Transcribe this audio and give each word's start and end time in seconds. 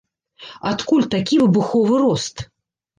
Адкуль 0.71 1.07
такі 1.13 1.41
выбуховы 1.45 2.05
рост? 2.05 2.49